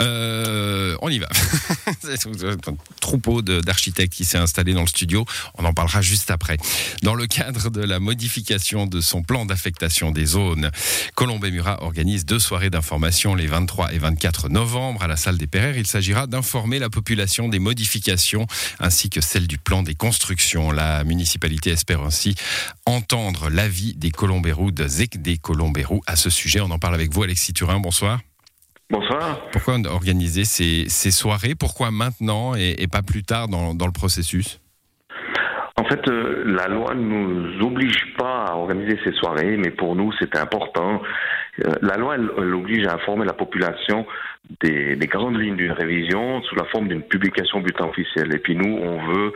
Euh, 0.00 0.96
on 1.00 1.08
y 1.08 1.18
va. 1.18 1.28
Un 2.66 2.76
troupeau 3.00 3.42
d'architectes 3.42 4.12
qui 4.12 4.24
s'est 4.24 4.38
installé 4.38 4.74
dans 4.74 4.82
le 4.82 4.86
studio. 4.86 5.24
On 5.54 5.64
en 5.64 5.72
parlera 5.72 6.02
juste 6.02 6.30
après. 6.30 6.58
Dans 7.02 7.14
le 7.14 7.26
cadre 7.26 7.70
de 7.70 7.82
la 7.82 8.00
modification 8.00 8.86
de 8.86 9.00
son 9.00 9.22
plan 9.22 9.46
d'affectation 9.46 10.10
des 10.10 10.26
zones, 10.26 10.70
Colombé 11.14 11.50
Murat 11.50 11.82
organise 11.82 12.26
deux 12.26 12.38
soirées 12.38 12.70
d'information 12.70 13.34
les 13.34 13.46
23 13.46 13.92
et 13.92 13.98
24 13.98 14.48
novembre 14.48 15.02
à 15.02 15.06
la 15.06 15.16
salle 15.16 15.38
des 15.38 15.46
Perrères. 15.46 15.76
Il 15.76 15.86
s'agira 15.86 16.26
d'informer 16.26 16.78
la 16.78 16.90
population 16.90 17.48
des 17.48 17.58
modifications 17.58 18.46
ainsi 18.80 19.10
que 19.10 19.20
celle 19.20 19.46
du 19.46 19.58
plan 19.58 19.82
des 19.82 19.94
constructions. 19.94 20.70
La 20.70 21.04
municipalité 21.04 21.70
espère 21.70 22.02
ainsi 22.02 22.34
entendre 22.84 23.48
l'avis 23.50 23.94
des 23.94 24.10
Colombérous 24.10 24.70
de 24.70 24.86
ZEC 24.86 25.22
des 25.22 25.38
Colombérous 25.38 26.02
à 26.06 26.16
ce 26.16 26.30
sujet. 26.30 26.60
On 26.60 26.70
en 26.70 26.78
parle 26.78 26.94
avec 26.94 27.12
vous, 27.12 27.22
Alexis 27.22 27.52
Turin. 27.52 27.80
Bonsoir. 27.80 28.20
Bonsoir. 28.88 29.40
Pourquoi 29.50 29.74
organiser 29.90 30.44
ces, 30.44 30.88
ces 30.88 31.10
soirées? 31.10 31.54
Pourquoi 31.58 31.90
maintenant 31.90 32.54
et, 32.54 32.76
et 32.78 32.86
pas 32.86 33.02
plus 33.02 33.24
tard 33.24 33.48
dans, 33.48 33.74
dans 33.74 33.86
le 33.86 33.92
processus? 33.92 34.60
En 35.78 35.84
fait, 35.84 36.08
euh, 36.08 36.42
la 36.46 36.68
loi 36.68 36.94
ne 36.94 37.02
nous 37.02 37.66
oblige 37.66 38.14
pas 38.16 38.44
à 38.44 38.54
organiser 38.54 38.98
ces 39.04 39.12
soirées, 39.12 39.56
mais 39.56 39.70
pour 39.70 39.94
nous, 39.94 40.10
c'est 40.18 40.36
important. 40.36 41.02
Euh, 41.64 41.72
la 41.82 41.96
loi, 41.96 42.14
elle, 42.14 42.30
elle 42.38 42.54
oblige 42.54 42.86
à 42.86 42.94
informer 42.94 43.26
la 43.26 43.34
population 43.34 44.06
des, 44.62 44.96
des 44.96 45.06
grandes 45.06 45.38
lignes 45.38 45.56
d'une 45.56 45.72
révision 45.72 46.40
sous 46.42 46.54
la 46.54 46.64
forme 46.66 46.88
d'une 46.88 47.02
publication 47.02 47.60
bulletin 47.60 47.86
officiel. 47.86 48.34
Et 48.34 48.38
puis 48.38 48.56
nous, 48.56 48.72
on 48.72 49.12
veut 49.12 49.32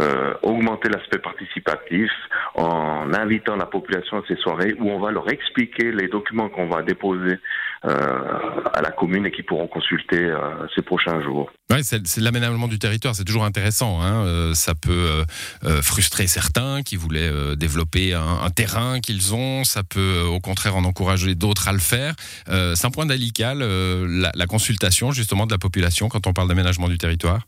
euh, 0.00 0.34
augmenter 0.42 0.88
l'aspect 0.88 1.18
participatif 1.18 2.10
en 2.54 3.12
invitant 3.12 3.56
la 3.56 3.66
population 3.66 4.18
à 4.18 4.22
ces 4.28 4.36
soirées 4.36 4.74
où 4.78 4.90
on 4.90 5.00
va 5.00 5.10
leur 5.10 5.30
expliquer 5.30 5.92
les 5.92 6.08
documents 6.08 6.48
qu'on 6.48 6.68
va 6.68 6.82
déposer 6.82 7.36
à 7.84 8.80
la 8.80 8.90
commune 8.90 9.26
et 9.26 9.30
qui 9.30 9.42
pourront 9.42 9.66
consulter 9.66 10.24
euh, 10.24 10.38
ces 10.74 10.82
prochains 10.82 11.22
jours. 11.22 11.50
Ouais, 11.70 11.80
c'est 11.82 12.20
l'aménagement 12.20 12.68
du 12.68 12.78
territoire, 12.78 13.14
c'est 13.14 13.24
toujours 13.24 13.44
intéressant. 13.44 14.02
Hein. 14.02 14.26
Euh, 14.26 14.54
ça 14.54 14.74
peut 14.74 14.90
euh, 14.90 15.24
euh, 15.64 15.82
frustrer 15.82 16.26
certains 16.26 16.82
qui 16.82 16.96
voulaient 16.96 17.30
euh, 17.30 17.56
développer 17.56 18.14
un, 18.14 18.50
terrain 18.50 19.00
qu'ils 19.00 19.34
ont. 19.34 19.64
Ça 19.64 19.82
peut 19.82 20.00
euh, 20.00 20.26
au 20.26 20.40
contraire 20.40 20.76
en 20.76 20.84
encourager 20.84 21.34
d'autres 21.34 21.68
à 21.68 21.72
le 21.72 21.78
faire. 21.78 22.14
Euh, 22.48 22.74
c'est 22.74 22.86
un 22.86 22.90
point 22.90 23.06
d'alical, 23.06 23.62
euh, 23.62 24.30
la 24.34 24.46
consultation 24.46 25.12
justement 25.12 25.46
de 25.46 25.52
la 25.52 25.58
population 25.58 26.08
quand 26.08 26.26
on 26.26 26.32
parle 26.32 26.48
d'aménagement 26.48 26.88
du 26.88 26.98
territoire. 26.98 27.46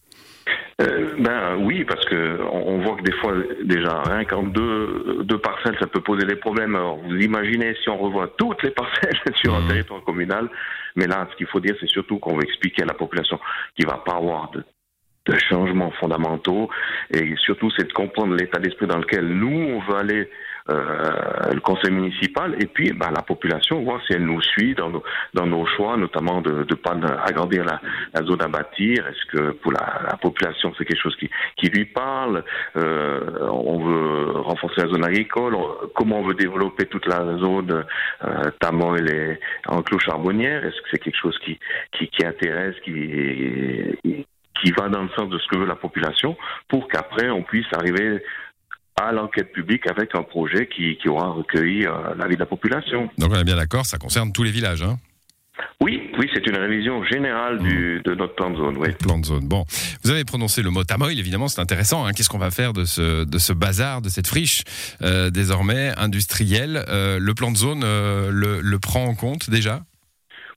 Euh, 0.83 1.15
ben 1.19 1.57
oui, 1.61 1.85
parce 1.85 2.05
que 2.07 2.41
on 2.51 2.75
on 2.75 2.79
voit 2.81 2.97
que 2.97 3.03
des 3.03 3.13
fois, 3.13 3.33
déjà, 3.63 4.03
rien 4.03 4.25
qu'en 4.25 4.43
deux, 4.43 5.23
deux 5.23 5.39
parcelles, 5.39 5.77
ça 5.79 5.87
peut 5.87 6.01
poser 6.01 6.27
des 6.27 6.35
problèmes. 6.37 6.75
Alors, 6.75 6.97
vous 6.99 7.17
imaginez 7.17 7.77
si 7.83 7.89
on 7.89 7.97
revoit 7.99 8.29
toutes 8.37 8.63
les 8.65 8.71
parcelles 8.71 9.21
sur 9.37 9.55
un 9.55 9.61
Mhm. 9.61 9.69
territoire 9.69 10.03
communal. 10.03 10.49
Mais 10.97 11.07
là, 11.07 11.29
ce 11.31 11.37
qu'il 11.37 11.47
faut 11.47 11.61
dire, 11.61 11.77
c'est 11.81 11.89
surtout 11.89 12.19
qu'on 12.19 12.35
veut 12.37 12.43
expliquer 12.45 12.83
à 12.83 12.87
la 12.87 12.95
population 12.95 13.39
qu'il 13.77 13.87
va 13.87 13.99
pas 14.05 14.17
avoir 14.17 14.51
de, 14.51 14.65
de 15.27 15.39
changements 15.39 15.93
fondamentaux. 15.93 16.69
Et 17.13 17.35
surtout, 17.37 17.71
c'est 17.77 17.87
de 17.89 17.93
comprendre 17.93 18.35
l'état 18.35 18.59
d'esprit 18.59 18.87
dans 18.87 18.99
lequel 18.99 19.27
nous, 19.27 19.57
on 19.77 19.81
veut 19.81 19.97
aller, 19.97 20.31
le 20.67 21.61
conseil 21.61 21.93
municipal, 21.93 22.57
et 22.61 22.67
puis 22.67 22.93
ben, 22.93 23.11
la 23.15 23.23
population, 23.23 23.83
voir 23.83 24.01
si 24.07 24.15
elle 24.15 24.25
nous 24.25 24.41
suit 24.43 24.75
dans 24.75 24.91
nos, 24.91 25.03
dans 25.35 25.47
nos 25.47 25.67
choix, 25.67 25.97
notamment 25.97 26.41
de 26.41 26.65
ne 26.69 26.75
pas 26.75 26.95
agrandir 27.25 27.65
la, 27.65 27.81
la 28.15 28.23
zone 28.25 28.43
à 28.43 28.49
bâtir. 28.49 29.07
Est-ce 29.07 29.37
que 29.37 29.51
pour 29.53 29.73
la, 29.73 30.03
la 30.11 30.17
population, 30.17 30.73
c'est 30.77 30.85
quelque 30.85 31.03
chose 31.03 31.17
qui, 31.17 31.29
qui 31.57 31.69
lui 31.69 31.85
parle? 31.85 32.45
Euh, 32.77 33.21
On 33.51 33.79
veut 33.79 34.31
renforcer 34.41 34.83
la 34.83 34.89
zone 34.89 35.05
agricole. 35.05 35.57
Comment 35.95 36.21
on 36.21 36.27
veut 36.27 36.35
développer 36.35 36.87
toute 36.87 37.07
la 37.07 37.37
zone 37.39 37.85
euh, 38.25 38.51
et 39.07 39.39
enclos 39.67 39.99
charbonnière 39.99 40.65
Est-ce 40.65 40.81
que 40.81 40.89
c'est 40.91 40.99
quelque 40.99 41.19
chose 41.19 41.39
qui, 41.45 41.59
qui, 41.93 42.09
qui 42.09 42.25
intéresse, 42.27 42.75
qui, 42.85 44.25
qui 44.61 44.73
va 44.73 44.89
dans 44.89 45.03
le 45.03 45.09
sens 45.11 45.29
de 45.29 45.39
ce 45.39 45.47
que 45.49 45.59
veut 45.59 45.67
la 45.67 45.77
population, 45.77 46.37
pour 46.69 46.89
qu'après 46.89 47.29
on 47.31 47.43
puisse 47.43 47.67
arriver 47.73 48.23
à 49.01 49.13
l'enquête 49.13 49.53
publique 49.53 49.87
avec 49.91 50.15
un 50.15 50.23
projet 50.23 50.69
qui, 50.69 50.97
qui 50.99 51.09
aura 51.09 51.29
recueilli 51.31 51.87
euh, 51.87 52.15
l'avis 52.17 52.35
de 52.35 52.41
la 52.41 52.47
population. 52.47 53.11
Donc 53.19 53.33
on 53.33 53.37
est 53.39 53.45
bien 53.45 53.57
d'accord, 53.57 53.87
ça 53.87 53.99
concerne 53.99 54.33
tous 54.33 54.43
les 54.45 54.51
villages. 54.53 54.83
Hein? 54.83 54.99
Oui, 55.81 56.11
oui, 56.19 56.29
c'est 56.35 56.45
une 56.49 56.57
révision 56.57 57.05
générale 57.05 57.59
du, 57.61 58.01
de 58.05 58.15
notre 58.15 58.35
plan 58.35 58.51
de 58.51 58.57
zone. 58.57 58.77
Oui. 58.79 58.89
Plan 58.99 59.19
de 59.19 59.25
zone. 59.25 59.47
Bon, 59.47 59.65
vous 60.03 60.11
avez 60.11 60.25
prononcé 60.25 60.63
le 60.63 60.71
mot 60.71 60.83
tamoil, 60.83 61.17
évidemment, 61.19 61.47
c'est 61.47 61.61
intéressant. 61.61 62.05
hein. 62.05 62.13
Qu'est-ce 62.13 62.29
qu'on 62.29 62.39
va 62.39 62.51
faire 62.51 62.73
de 62.73 62.85
ce, 62.85 63.25
de 63.25 63.39
ce 63.39 63.53
bazar, 63.53 64.03
de 64.03 64.09
cette 64.09 64.27
friche 64.27 64.63
euh, 65.03 65.31
désormais 65.31 65.93
industrielle 65.97 66.85
Euh, 66.89 67.19
Le 67.21 67.35
plan 67.35 67.53
de 67.53 67.57
zone 67.57 67.83
le, 67.83 68.61
le 68.61 68.79
prend 68.81 69.05
en 69.05 69.15
compte 69.15 69.49
déjà? 69.49 69.83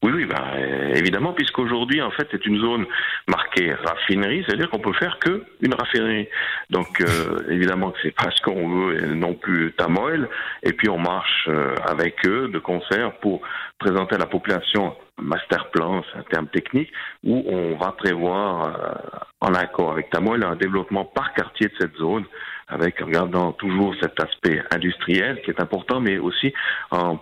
Oui, 0.04 0.12
oui, 0.14 0.26
bah, 0.26 0.52
euh, 0.56 0.94
évidemment, 0.94 1.34
puisqu'aujourd'hui, 1.34 2.02
en 2.02 2.12
fait, 2.12 2.28
c'est 2.32 2.46
une 2.46 2.60
zone 2.60 2.86
marquée 3.28 3.74
raffinerie, 3.74 4.44
c'est-à-dire 4.46 4.70
qu'on 4.70 4.80
peut 4.80 4.94
faire 4.94 5.18
que 5.20 5.44
une 5.62 5.74
raffinerie. 5.74 6.28
Donc, 6.70 7.02
euh, 7.02 7.40
évidemment 7.50 7.92
que 7.92 8.00
c'est 8.04 8.16
pas 8.16 8.30
ce 8.30 8.42
qu'on 8.42 8.70
veut, 8.70 9.04
et 9.04 9.08
non 9.16 9.34
plus 9.34 9.72
Tamoil. 9.74 10.30
Et 10.62 10.74
puis, 10.74 10.90
on 10.90 11.00
marche 11.00 11.48
euh, 11.48 11.76
avec 11.88 12.26
eux 12.28 12.48
de 12.48 12.60
concert 12.60 13.14
pour 13.20 13.42
présenter 13.80 14.16
à 14.16 14.20
la 14.20 14.28
population 14.28 14.96
un 15.20 15.24
master 15.24 15.70
plan, 15.72 16.04
c'est 16.12 16.20
un 16.20 16.24
terme 16.24 16.48
technique, 16.48 16.92
où 17.24 17.44
on 17.48 17.76
va 17.78 17.92
prévoir, 17.92 18.68
euh, 18.68 19.18
en 19.42 19.54
accord 19.56 19.92
avec 19.92 20.12
Tamoil, 20.12 20.44
un 20.44 20.56
développement 20.56 21.06
par 21.06 21.34
quartier 21.34 21.68
de 21.68 21.74
cette 21.80 21.96
zone, 21.96 22.26
avec 22.68 23.02
en 23.02 23.06
regardant 23.06 23.52
toujours 23.54 23.96
cet 24.02 24.22
aspect 24.22 24.62
industriel 24.72 25.42
qui 25.44 25.52
est 25.52 25.62
important, 25.62 26.00
mais 26.02 26.18
aussi 26.18 26.54
en 26.92 27.18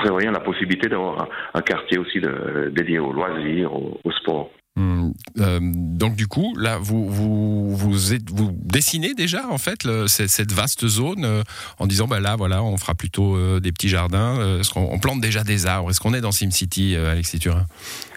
prévoyant 0.00 0.32
la 0.32 0.40
possibilité 0.40 0.88
d'avoir 0.88 1.22
un, 1.22 1.28
un 1.54 1.62
quartier 1.62 1.98
aussi 1.98 2.20
de, 2.20 2.72
dédié 2.74 2.98
aux 2.98 3.12
loisirs, 3.12 3.72
au, 3.72 3.98
au 4.04 4.10
sport. 4.12 4.50
Hum, 4.76 5.12
euh, 5.40 5.58
donc 5.60 6.14
du 6.14 6.28
coup, 6.28 6.54
là, 6.56 6.78
vous 6.80 7.08
vous 7.10 7.74
vous, 7.76 8.14
êtes- 8.14 8.30
vous 8.30 8.50
dessinez 8.54 9.14
déjà 9.14 9.48
en 9.48 9.58
fait 9.58 9.82
le- 9.84 10.06
cette, 10.06 10.52
vaste 10.52 10.86
zone 10.86 11.24
euh, 11.24 11.42
en 11.80 11.86
disant 11.88 12.06
bah 12.06 12.20
là 12.20 12.36
voilà, 12.36 12.62
on 12.62 12.76
fera 12.76 12.94
plutôt 12.94 13.34
euh, 13.36 13.58
des 13.58 13.72
petits 13.72 13.88
jardins. 13.88 14.58
Est-ce 14.60 14.70
qu'on 14.72 14.88
on 14.92 14.98
plante 15.00 15.20
déjà 15.20 15.42
des 15.42 15.66
arbres? 15.66 15.90
Est-ce 15.90 15.98
qu'on 16.00 16.14
est 16.14 16.20
dans 16.20 16.30
SimCity, 16.30 16.94
Alexis 16.96 17.40
Turin 17.40 17.66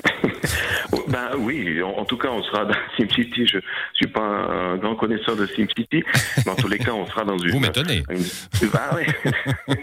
Ben 1.08 1.32
oui, 1.40 1.82
en, 1.82 1.90
en 1.90 2.06
tout 2.06 2.18
cas, 2.18 2.30
on 2.32 2.44
sera 2.44 2.66
dans 2.66 2.76
SimCity. 2.98 3.48
Je 3.48 3.58
suis 3.96 4.08
pas 4.08 4.22
un 4.22 4.78
grand 4.78 4.96
connaisseur 4.96 5.36
de 5.36 5.48
SimCity, 5.48 6.04
mais 6.46 6.52
en 6.52 6.56
tous 6.56 6.68
les 6.68 6.78
cas, 6.78 6.92
on 6.94 7.06
sera 7.08 7.24
dans 7.26 7.38
une. 7.38 7.52
Vous 7.52 7.60
m'étonnez. 7.60 8.04
une- 8.12 8.24
Ah 8.76 8.96
ouais. 8.96 9.08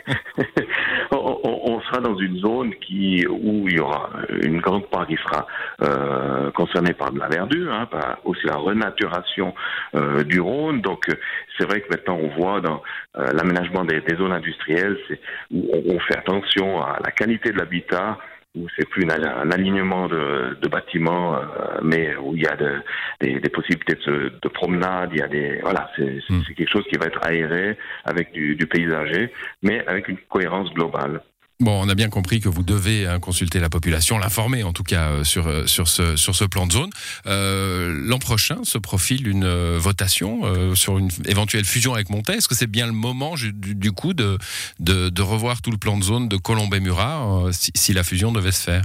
on, 1.10 1.41
on- 1.44 1.60
on 1.72 1.81
sera 1.83 1.99
dans 2.00 2.09
une 2.20 2.38
zone 2.38 2.75
qui 2.76 3.26
où 3.28 3.66
il 3.69 3.76
y 3.76 3.81
aura 3.81 4.10
une 4.42 4.60
grande 4.60 4.86
part 4.91 5.06
qui 5.06 5.16
sera 5.16 5.47
euh, 5.82 6.50
concernée 6.53 6.92
par 6.92 7.12
de 7.12 7.19
la 7.19 7.28
verdure, 7.28 7.72
hein, 7.72 7.86
par 7.86 8.19
aussi 8.25 8.47
la 8.47 8.56
renaturation 8.56 9.54
euh, 9.94 10.22
du 10.25 10.41
Rhône. 10.41 10.80
Donc 10.80 11.09
euh, 11.09 11.14
c'est 11.59 11.64
vrai 11.66 11.80
que 11.80 11.88
maintenant 11.91 12.19
on 12.22 12.28
voit 12.41 12.60
dans 12.60 12.82
euh, 13.19 13.26
l'aménagement 13.32 13.84
des, 13.84 14.00
des 14.00 14.16
zones 14.16 14.32
industrielles, 14.32 14.97
c'est 15.09 15.20
où 15.50 15.69
on, 15.72 15.94
on 15.97 16.00
fait 16.00 16.16
attention 16.16 16.80
à 16.82 16.98
la 17.04 17.10
qualité 17.10 17.50
de 17.53 17.59
l'habitat 17.59 18.19
où 18.56 18.66
c'est 18.76 18.88
plus 18.88 19.04
un 19.09 19.50
alignement 19.53 20.09
de, 20.09 20.56
de 20.60 20.69
bâtiments, 20.69 21.36
euh, 21.36 21.41
mais 21.84 22.16
où 22.16 22.34
il 22.34 22.42
y 22.42 22.48
a 22.48 22.56
de- 22.56 22.80
des, 23.20 23.38
des 23.38 23.48
possibilités 23.48 23.94
de, 24.04 24.48
promenade, 24.48 25.10
il 25.12 25.20
y 25.20 25.22
a 25.22 25.28
des 25.28 25.60
voilà, 25.62 25.88
c'est 25.94 26.19
c'est- 26.26 26.54
quelque 26.54 26.69
chose 26.69 26.84
qui 26.91 26.98
va 26.98 27.06
être 27.06 27.20
aéré 27.25 27.78
avec 28.04 28.32
du, 28.32 28.56
du 28.56 28.66
paysager, 28.66 29.32
mais 29.62 29.86
avec 29.86 30.09
une 30.09 30.16
cohérence 30.28 30.69
globale. 30.75 31.20
Bon, 31.60 31.78
on 31.84 31.91
a 31.91 31.94
bien 31.94 32.09
compris 32.09 32.41
que 32.41 32.48
vous 32.48 32.62
devez 32.62 33.06
hein, 33.06 33.21
consulter 33.21 33.60
la 33.60 33.69
population, 33.69 34.16
l'informer 34.19 34.62
en 34.62 34.72
tout 34.72 34.82
cas 34.82 35.10
euh, 35.10 35.25
sur 35.25 35.47
euh, 35.47 35.66
sur 35.66 35.88
ce 35.88 36.16
sur 36.16 36.34
ce 36.34 36.44
plan 36.44 36.66
de 36.66 36.72
zone. 36.72 36.88
Euh, 37.26 37.93
L'an 38.06 38.19
prochain 38.19 38.60
se 38.65 38.78
profile 38.78 39.28
une 39.28 39.44
euh, 39.44 39.76
votation 39.78 40.41
euh, 40.44 40.75
sur 40.75 40.97
une 40.97 41.10
éventuelle 41.26 41.66
fusion 41.66 41.93
avec 41.93 42.09
Montet. 42.09 42.37
Est-ce 42.37 42.48
que 42.48 42.54
c'est 42.54 42.66
bien 42.66 42.87
le 42.87 42.93
moment 42.93 43.34
du, 43.34 43.53
du 43.53 43.93
coup 43.93 44.15
de, 44.15 44.38
de 44.78 45.10
de 45.10 45.22
revoir 45.22 45.60
tout 45.60 45.71
le 45.71 45.76
plan 45.76 45.98
de 45.98 46.03
zone 46.03 46.28
de 46.28 46.38
Colombey-Murat 46.38 47.44
euh, 47.48 47.53
si, 47.53 47.72
si 47.75 47.92
la 47.92 48.04
fusion 48.04 48.33
devait 48.33 48.53
se 48.53 48.62
faire? 48.62 48.84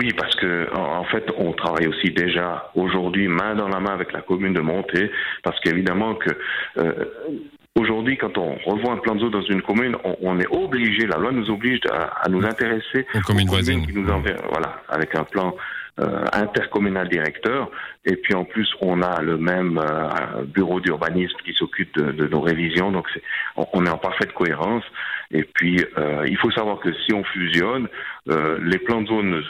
Oui, 0.00 0.14
parce 0.16 0.34
que 0.36 0.66
en 0.74 1.04
fait, 1.04 1.26
on 1.36 1.52
travaille 1.52 1.86
aussi 1.86 2.10
déjà 2.10 2.70
aujourd'hui 2.74 3.28
main 3.28 3.54
dans 3.54 3.68
la 3.68 3.80
main 3.80 3.92
avec 3.92 4.14
la 4.14 4.22
commune 4.22 4.54
de 4.54 4.60
Monté, 4.62 5.10
parce 5.42 5.60
qu'évidemment 5.60 6.14
que 6.14 6.30
euh, 6.78 7.04
aujourd'hui, 7.78 8.16
quand 8.16 8.38
on 8.38 8.54
revoit 8.64 8.92
un 8.94 8.96
plan 8.96 9.14
de 9.14 9.20
zone 9.20 9.30
dans 9.32 9.42
une 9.42 9.60
commune, 9.60 9.96
on, 10.04 10.16
on 10.22 10.40
est 10.40 10.46
obligé, 10.50 11.06
la 11.06 11.18
loi 11.18 11.32
nous 11.32 11.50
oblige 11.50 11.80
à, 11.92 12.04
à 12.24 12.28
nous 12.30 12.42
intéresser 12.46 13.06
Aux 13.14 13.20
communes 13.20 13.48
aux 13.50 13.52
voisines. 13.52 13.86
qui 13.86 13.92
nous 13.92 14.10
enverront, 14.10 14.48
voilà, 14.50 14.80
avec 14.88 15.14
un 15.16 15.24
plan 15.24 15.54
euh, 16.00 16.24
intercommunal 16.32 17.06
directeur. 17.10 17.70
Et 18.06 18.16
puis 18.16 18.34
en 18.34 18.44
plus, 18.46 18.72
on 18.80 19.02
a 19.02 19.20
le 19.20 19.36
même 19.36 19.76
euh, 19.78 20.44
bureau 20.44 20.80
d'urbanisme 20.80 21.36
qui 21.44 21.52
s'occupe 21.52 21.94
de, 21.98 22.12
de 22.12 22.26
nos 22.26 22.40
révisions. 22.40 22.90
Donc 22.90 23.06
on, 23.56 23.66
on 23.74 23.84
est 23.84 23.90
en 23.90 23.98
parfaite 23.98 24.32
cohérence. 24.32 24.84
Et 25.30 25.44
puis 25.44 25.84
euh, 25.98 26.24
il 26.26 26.38
faut 26.38 26.50
savoir 26.52 26.80
que 26.80 26.90
si 27.04 27.12
on 27.12 27.22
fusionne, 27.24 27.86
euh, 28.30 28.58
les 28.62 28.78
plans 28.78 29.02
de 29.02 29.08
zone 29.08 29.42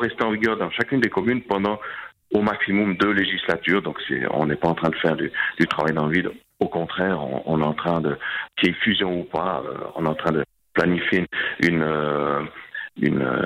rester 0.00 0.24
en 0.24 0.30
vigueur 0.30 0.56
dans 0.56 0.70
chacune 0.70 1.00
des 1.00 1.10
communes 1.10 1.42
pendant 1.42 1.78
au 2.32 2.42
maximum 2.42 2.96
deux 2.96 3.12
législatures. 3.12 3.82
Donc 3.82 3.98
on 4.30 4.46
n'est 4.46 4.56
pas 4.56 4.68
en 4.68 4.74
train 4.74 4.90
de 4.90 4.96
faire 4.96 5.16
du, 5.16 5.30
travail 5.68 5.94
dans 5.94 6.06
le 6.06 6.12
vide. 6.12 6.30
Au 6.60 6.68
contraire, 6.68 7.22
on, 7.22 7.42
on 7.46 7.60
est 7.60 7.66
en 7.66 7.74
train 7.74 8.00
de, 8.00 8.16
qu'il 8.56 8.68
y 8.68 8.72
ait 8.72 8.74
fusion 8.74 9.20
ou 9.20 9.24
pas, 9.24 9.62
euh, 9.64 9.78
on 9.94 10.04
est 10.04 10.08
en 10.08 10.14
train 10.14 10.32
de 10.32 10.44
planifier 10.74 11.26
une, 11.62 11.82
euh, 11.82 12.42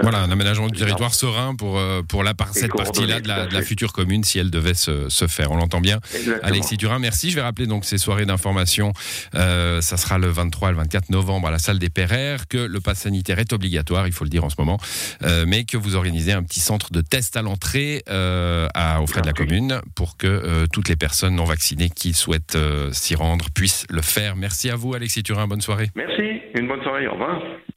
voilà, 0.02 0.22
un 0.22 0.30
aménagement 0.30 0.68
du 0.68 0.78
territoire 0.78 1.14
serein 1.14 1.54
pour, 1.54 1.78
euh, 1.78 2.02
pour 2.02 2.22
la 2.22 2.32
cette 2.52 2.72
partie-là 2.72 3.20
de 3.20 3.28
la, 3.28 3.46
de 3.46 3.54
la, 3.54 3.62
future 3.62 3.92
commune 3.92 4.24
si 4.24 4.38
elle 4.38 4.50
devait 4.50 4.74
se, 4.74 5.08
se 5.08 5.26
faire. 5.26 5.52
On 5.52 5.56
l'entend 5.56 5.80
bien. 5.80 6.00
Alexis 6.42 6.76
Durin, 6.76 6.98
merci. 6.98 7.30
Je 7.30 7.36
vais 7.36 7.42
rappeler 7.42 7.66
donc 7.66 7.84
ces 7.84 7.98
soirées 7.98 8.26
d'information. 8.26 8.92
Euh, 9.34 9.80
ça 9.80 9.96
sera 9.96 10.18
le 10.18 10.28
23 10.28 10.68
et 10.68 10.72
le 10.72 10.78
24 10.78 11.10
novembre 11.10 11.48
à 11.48 11.50
la 11.50 11.58
salle 11.58 11.78
des 11.78 11.90
Perrères, 11.90 12.48
que 12.48 12.58
le 12.58 12.80
pass 12.80 13.00
sanitaire 13.00 13.38
est 13.38 13.52
obligatoire, 13.52 14.06
il 14.06 14.12
faut 14.12 14.24
le 14.24 14.30
dire 14.30 14.44
en 14.44 14.50
ce 14.50 14.56
moment, 14.58 14.78
euh, 15.22 15.44
mais 15.46 15.64
que 15.64 15.76
vous 15.76 15.96
organisez 15.96 16.32
un 16.32 16.42
petit 16.42 16.60
centre 16.60 16.92
de 16.92 17.00
test 17.00 17.36
à 17.36 17.42
l'entrée 17.42 18.02
euh, 18.08 18.68
aux 19.00 19.06
frais 19.06 19.20
de 19.20 19.26
la 19.26 19.32
commune 19.32 19.80
pour 19.94 20.16
que 20.16 20.26
euh, 20.26 20.66
toutes 20.72 20.88
les 20.88 20.96
personnes 20.96 21.36
non 21.36 21.44
vaccinées 21.44 21.90
qui 21.90 22.12
souhaitent 22.12 22.58
s'y 22.92 23.14
rendre 23.14 23.46
puissent 23.54 23.86
le 23.90 24.02
faire. 24.02 24.36
Merci 24.36 24.70
à 24.70 24.76
vous, 24.76 24.94
Alexis 24.94 25.22
Turin. 25.22 25.46
Bonne 25.46 25.60
soirée. 25.60 25.88
Merci. 25.94 26.40
Une 26.54 26.68
bonne 26.68 26.82
soirée. 26.82 27.06
Au 27.06 27.12
revoir. 27.12 27.40